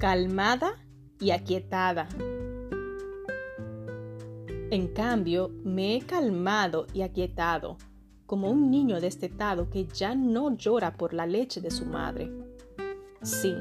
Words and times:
calmada 0.00 0.82
y 1.20 1.30
aquietada. 1.30 2.08
En 4.70 4.88
cambio, 4.94 5.50
me 5.62 5.94
he 5.94 6.00
calmado 6.00 6.86
y 6.94 7.02
aquietado, 7.02 7.76
como 8.24 8.50
un 8.50 8.70
niño 8.70 8.98
destetado 8.98 9.68
que 9.68 9.86
ya 9.86 10.14
no 10.14 10.56
llora 10.56 10.96
por 10.96 11.12
la 11.12 11.26
leche 11.26 11.60
de 11.60 11.70
su 11.70 11.84
madre. 11.84 12.32
Sí, 13.20 13.54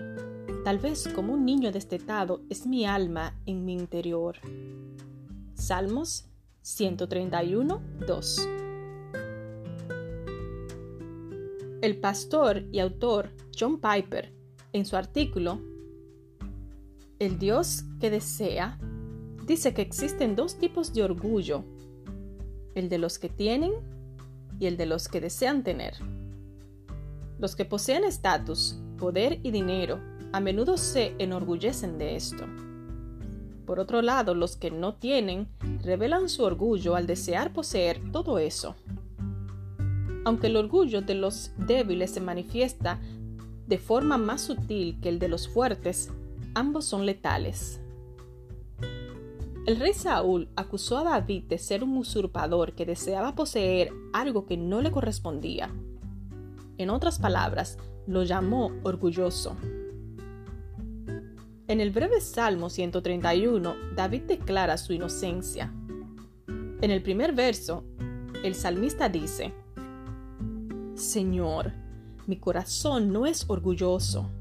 tal 0.64 0.80
vez 0.80 1.10
como 1.10 1.34
un 1.34 1.44
niño 1.44 1.74
destetado 1.74 2.40
es 2.50 2.66
mi 2.66 2.86
alma 2.86 3.36
en 3.46 3.66
mi 3.66 3.74
interior. 3.74 4.38
Salmos 5.56 6.30
131, 6.62 7.82
2. 8.08 8.48
El 11.82 12.00
pastor 12.00 12.64
y 12.72 12.80
autor 12.80 13.32
John 13.60 13.82
Piper, 13.82 14.34
en 14.72 14.86
su 14.86 14.96
artículo 14.96 15.69
El 17.20 17.38
Dios 17.38 17.84
que 18.00 18.10
desea, 18.10 18.80
dice 19.46 19.74
que 19.74 19.82
existen 19.82 20.38
dos 20.38 20.58
tipos 20.58 20.94
de 20.94 21.04
orgullo, 21.04 21.66
el 22.76 22.88
de 22.88 22.98
los 22.98 23.20
que 23.20 23.28
tienen 23.28 23.74
y 24.58 24.68
el 24.68 24.78
de 24.78 24.86
los 24.86 25.10
que 25.10 25.20
desean 25.20 25.66
tener. 25.66 25.96
Los 27.38 27.58
que 27.58 27.66
poseen 27.66 28.06
estatus, 28.06 28.80
poder 28.98 29.42
y 29.44 29.52
dinero 29.52 30.00
a 30.32 30.40
menudo 30.40 30.78
se 30.78 31.14
enorgullecen 31.20 31.98
de 31.98 32.16
esto. 32.16 32.46
Por 33.66 33.82
otro 33.82 34.02
lado, 34.02 34.34
los 34.34 34.56
que 34.56 34.72
no 34.72 34.96
tienen 34.96 35.50
revelan 35.84 36.30
su 36.30 36.44
orgullo 36.44 36.96
al 36.96 37.06
desear 37.06 37.52
poseer 37.52 38.00
todo 38.14 38.40
eso. 38.40 38.78
Aunque 40.24 40.48
el 40.48 40.56
orgullo 40.56 41.02
de 41.02 41.16
los 41.16 41.52
débiles 41.58 42.12
se 42.12 42.22
manifiesta 42.22 42.98
de 43.68 43.78
forma 43.78 44.18
más 44.18 44.40
sutil 44.40 45.02
que 45.02 45.10
el 45.10 45.20
de 45.20 45.28
los 45.28 45.50
fuertes, 45.50 46.14
ambos 46.56 46.86
son 46.86 47.06
letales. 47.06 47.82
El 49.66 49.80
rey 49.80 49.94
Saúl 49.94 50.50
acusó 50.56 50.98
a 50.98 51.04
David 51.04 51.44
de 51.44 51.58
ser 51.58 51.84
un 51.84 51.98
usurpador 51.98 52.74
que 52.74 52.86
deseaba 52.86 53.36
poseer 53.36 53.92
algo 54.14 54.46
que 54.46 54.58
no 54.58 54.82
le 54.82 54.92
correspondía. 54.92 55.70
En 56.78 56.90
otras 56.90 57.20
palabras, 57.20 57.78
lo 58.08 58.24
llamó 58.24 58.72
orgulloso. 58.84 59.56
En 61.68 61.82
el 61.82 61.92
breve 61.92 62.20
Salmo 62.20 62.72
131, 62.72 63.76
David 63.96 64.24
declara 64.24 64.78
su 64.78 64.94
inocencia. 64.94 65.72
En 66.82 66.90
el 66.90 67.04
primer 67.04 67.34
verso, 67.34 67.84
el 68.44 68.56
salmista 68.56 69.08
dice, 69.08 69.54
Señor, 70.96 71.74
mi 72.26 72.38
corazón 72.38 73.12
no 73.12 73.28
es 73.28 73.46
orgulloso, 73.48 74.32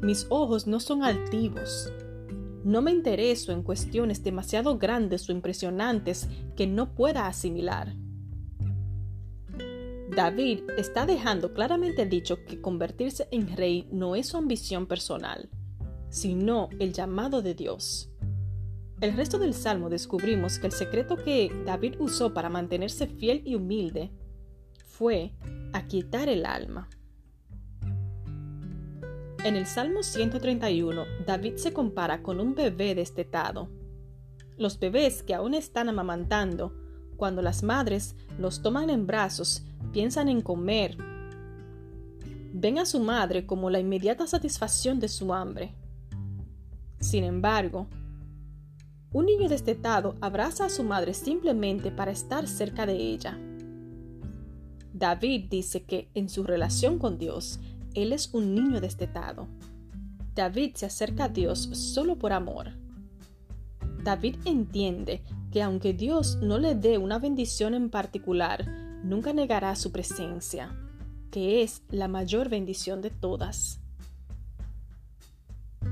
mis 0.00 0.26
ojos 0.30 0.66
no 0.66 0.80
son 0.80 1.02
altivos. 1.02 1.92
No 2.64 2.82
me 2.82 2.90
intereso 2.90 3.52
en 3.52 3.62
cuestiones 3.62 4.22
demasiado 4.22 4.78
grandes 4.78 5.28
o 5.28 5.32
impresionantes 5.32 6.28
que 6.56 6.66
no 6.66 6.94
pueda 6.94 7.26
asimilar. 7.26 7.94
David 10.14 10.62
está 10.76 11.06
dejando 11.06 11.54
claramente 11.54 12.04
dicho 12.04 12.44
que 12.44 12.60
convertirse 12.60 13.28
en 13.30 13.56
rey 13.56 13.88
no 13.92 14.16
es 14.16 14.28
su 14.28 14.36
ambición 14.36 14.86
personal, 14.86 15.48
sino 16.08 16.68
el 16.80 16.92
llamado 16.92 17.42
de 17.42 17.54
Dios. 17.54 18.10
El 19.00 19.16
resto 19.16 19.38
del 19.38 19.54
salmo 19.54 19.88
descubrimos 19.88 20.58
que 20.58 20.66
el 20.66 20.72
secreto 20.72 21.16
que 21.16 21.50
David 21.64 21.94
usó 22.00 22.34
para 22.34 22.50
mantenerse 22.50 23.06
fiel 23.06 23.42
y 23.46 23.54
humilde 23.54 24.10
fue 24.84 25.32
aquietar 25.72 26.28
el 26.28 26.44
alma. 26.44 26.90
En 29.42 29.56
el 29.56 29.64
Salmo 29.64 30.02
131, 30.02 31.04
David 31.26 31.56
se 31.56 31.72
compara 31.72 32.22
con 32.22 32.40
un 32.40 32.54
bebé 32.54 32.94
destetado. 32.94 33.70
Los 34.58 34.78
bebés 34.78 35.22
que 35.22 35.34
aún 35.34 35.54
están 35.54 35.88
amamantando, 35.88 36.74
cuando 37.16 37.40
las 37.40 37.62
madres 37.62 38.16
los 38.38 38.60
toman 38.60 38.90
en 38.90 39.06
brazos, 39.06 39.62
piensan 39.92 40.28
en 40.28 40.42
comer. 40.42 40.98
Ven 42.52 42.78
a 42.78 42.84
su 42.84 43.00
madre 43.00 43.46
como 43.46 43.70
la 43.70 43.80
inmediata 43.80 44.26
satisfacción 44.26 45.00
de 45.00 45.08
su 45.08 45.32
hambre. 45.32 45.74
Sin 46.98 47.24
embargo, 47.24 47.86
un 49.10 49.24
niño 49.24 49.48
destetado 49.48 50.16
abraza 50.20 50.66
a 50.66 50.70
su 50.70 50.84
madre 50.84 51.14
simplemente 51.14 51.90
para 51.90 52.10
estar 52.10 52.46
cerca 52.46 52.84
de 52.84 52.92
ella. 52.92 53.38
David 54.92 55.46
dice 55.48 55.84
que 55.84 56.10
en 56.12 56.28
su 56.28 56.44
relación 56.44 56.98
con 56.98 57.16
Dios, 57.16 57.58
él 57.94 58.12
es 58.12 58.32
un 58.32 58.54
niño 58.54 58.80
destetado. 58.80 59.48
David 60.34 60.74
se 60.74 60.86
acerca 60.86 61.24
a 61.24 61.28
Dios 61.28 61.60
solo 61.72 62.16
por 62.16 62.32
amor. 62.32 62.70
David 64.02 64.36
entiende 64.44 65.22
que 65.50 65.62
aunque 65.62 65.92
Dios 65.92 66.38
no 66.40 66.58
le 66.58 66.74
dé 66.74 66.98
una 66.98 67.18
bendición 67.18 67.74
en 67.74 67.90
particular, 67.90 68.66
nunca 69.02 69.32
negará 69.32 69.74
su 69.76 69.92
presencia, 69.92 70.74
que 71.30 71.62
es 71.62 71.82
la 71.90 72.08
mayor 72.08 72.48
bendición 72.48 73.02
de 73.02 73.10
todas. 73.10 73.80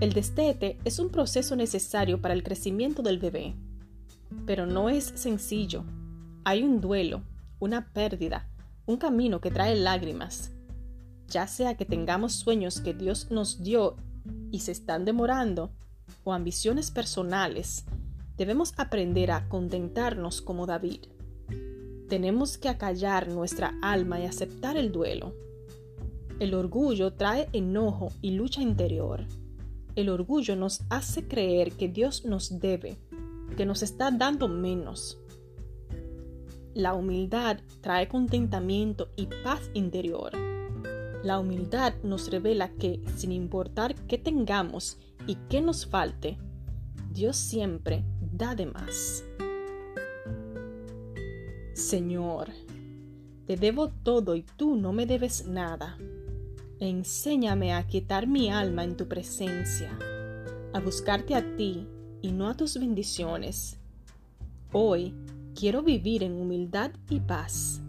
El 0.00 0.12
destete 0.12 0.78
es 0.84 0.98
un 0.98 1.10
proceso 1.10 1.56
necesario 1.56 2.20
para 2.20 2.34
el 2.34 2.42
crecimiento 2.42 3.02
del 3.02 3.18
bebé, 3.18 3.54
pero 4.46 4.66
no 4.66 4.88
es 4.88 5.04
sencillo. 5.04 5.84
Hay 6.44 6.62
un 6.62 6.80
duelo, 6.80 7.22
una 7.58 7.92
pérdida, 7.92 8.48
un 8.86 8.96
camino 8.96 9.40
que 9.40 9.50
trae 9.50 9.74
lágrimas, 9.74 10.52
ya 11.28 11.46
sea 11.46 11.76
que 11.76 11.84
tengamos 11.84 12.34
sueños 12.34 12.80
que 12.80 12.94
Dios 12.94 13.30
nos 13.30 13.62
dio 13.62 13.96
y 14.50 14.60
se 14.60 14.72
están 14.72 15.04
demorando, 15.04 15.70
o 16.24 16.32
ambiciones 16.32 16.90
personales, 16.90 17.84
debemos 18.36 18.72
aprender 18.76 19.30
a 19.30 19.48
contentarnos 19.48 20.40
como 20.40 20.66
David. 20.66 21.00
Tenemos 22.08 22.56
que 22.56 22.68
acallar 22.68 23.28
nuestra 23.28 23.74
alma 23.82 24.20
y 24.20 24.24
aceptar 24.24 24.76
el 24.76 24.90
duelo. 24.90 25.34
El 26.40 26.54
orgullo 26.54 27.12
trae 27.12 27.48
enojo 27.52 28.12
y 28.22 28.30
lucha 28.30 28.62
interior. 28.62 29.26
El 29.96 30.08
orgullo 30.08 30.56
nos 30.56 30.82
hace 30.88 31.26
creer 31.26 31.72
que 31.72 31.88
Dios 31.88 32.24
nos 32.24 32.60
debe, 32.60 32.96
que 33.56 33.66
nos 33.66 33.82
está 33.82 34.10
dando 34.10 34.48
menos, 34.48 35.18
la 36.78 36.94
humildad 36.94 37.58
trae 37.80 38.06
contentamiento 38.06 39.08
y 39.16 39.26
paz 39.42 39.68
interior. 39.74 40.47
La 41.22 41.38
humildad 41.38 41.94
nos 42.02 42.30
revela 42.30 42.70
que, 42.70 43.02
sin 43.16 43.32
importar 43.32 43.94
qué 44.06 44.18
tengamos 44.18 44.98
y 45.26 45.36
qué 45.48 45.60
nos 45.60 45.86
falte, 45.86 46.38
Dios 47.10 47.36
siempre 47.36 48.04
da 48.20 48.54
de 48.54 48.66
más. 48.66 49.24
Señor, 51.74 52.48
te 53.46 53.56
debo 53.56 53.88
todo 53.88 54.34
y 54.34 54.42
tú 54.42 54.76
no 54.76 54.92
me 54.92 55.06
debes 55.06 55.46
nada. 55.46 55.98
Enséñame 56.80 57.72
a 57.72 57.86
quietar 57.86 58.26
mi 58.26 58.50
alma 58.50 58.84
en 58.84 58.96
tu 58.96 59.08
presencia, 59.08 59.98
a 60.72 60.80
buscarte 60.80 61.34
a 61.34 61.56
ti 61.56 61.86
y 62.22 62.32
no 62.32 62.48
a 62.48 62.56
tus 62.56 62.78
bendiciones. 62.78 63.78
Hoy 64.72 65.14
Quiero 65.58 65.82
vivir 65.82 66.22
en 66.22 66.40
humildad 66.40 66.92
y 67.10 67.18
paz. 67.18 67.82